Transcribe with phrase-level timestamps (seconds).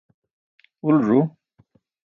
[0.87, 1.21] ulo ẓu